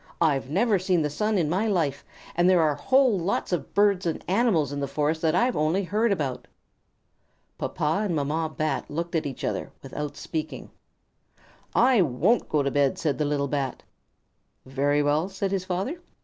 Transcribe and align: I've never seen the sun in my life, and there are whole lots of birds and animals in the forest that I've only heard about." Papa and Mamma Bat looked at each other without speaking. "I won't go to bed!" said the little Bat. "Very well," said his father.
I've 0.19 0.49
never 0.49 0.79
seen 0.79 1.03
the 1.03 1.11
sun 1.11 1.37
in 1.37 1.47
my 1.47 1.67
life, 1.67 2.03
and 2.35 2.49
there 2.49 2.59
are 2.59 2.73
whole 2.73 3.19
lots 3.19 3.51
of 3.51 3.75
birds 3.75 4.07
and 4.07 4.23
animals 4.27 4.71
in 4.71 4.79
the 4.79 4.87
forest 4.87 5.21
that 5.21 5.35
I've 5.35 5.55
only 5.55 5.83
heard 5.83 6.11
about." 6.11 6.47
Papa 7.59 8.01
and 8.05 8.15
Mamma 8.15 8.49
Bat 8.57 8.89
looked 8.89 9.13
at 9.13 9.27
each 9.27 9.43
other 9.43 9.71
without 9.83 10.17
speaking. 10.17 10.71
"I 11.75 12.01
won't 12.01 12.49
go 12.49 12.63
to 12.63 12.71
bed!" 12.71 12.97
said 12.97 13.19
the 13.19 13.25
little 13.25 13.47
Bat. 13.47 13.83
"Very 14.65 15.03
well," 15.03 15.29
said 15.29 15.51
his 15.51 15.65
father. 15.65 15.99